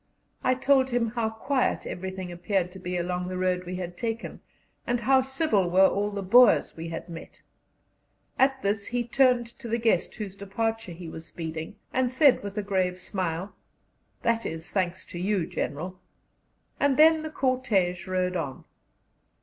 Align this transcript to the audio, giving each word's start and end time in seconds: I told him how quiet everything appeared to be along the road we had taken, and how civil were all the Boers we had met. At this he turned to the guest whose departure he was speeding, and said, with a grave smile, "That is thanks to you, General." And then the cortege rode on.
I 0.43 0.55
told 0.55 0.89
him 0.89 1.09
how 1.11 1.29
quiet 1.29 1.85
everything 1.85 2.31
appeared 2.31 2.71
to 2.71 2.79
be 2.79 2.97
along 2.97 3.27
the 3.27 3.37
road 3.37 3.65
we 3.67 3.75
had 3.75 3.95
taken, 3.95 4.41
and 4.87 5.01
how 5.01 5.21
civil 5.21 5.69
were 5.69 5.85
all 5.87 6.09
the 6.09 6.23
Boers 6.23 6.75
we 6.75 6.89
had 6.89 7.07
met. 7.07 7.43
At 8.39 8.59
this 8.63 8.87
he 8.87 9.03
turned 9.03 9.45
to 9.45 9.67
the 9.67 9.77
guest 9.77 10.15
whose 10.15 10.35
departure 10.35 10.91
he 10.93 11.07
was 11.07 11.27
speeding, 11.27 11.75
and 11.93 12.11
said, 12.11 12.41
with 12.41 12.57
a 12.57 12.63
grave 12.63 12.97
smile, 12.97 13.53
"That 14.23 14.43
is 14.43 14.71
thanks 14.71 15.05
to 15.05 15.19
you, 15.19 15.45
General." 15.45 15.99
And 16.79 16.97
then 16.97 17.21
the 17.21 17.29
cortege 17.29 18.07
rode 18.07 18.35
on. 18.35 18.63